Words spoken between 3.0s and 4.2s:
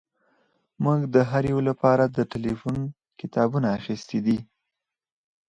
کتابونه اخیستي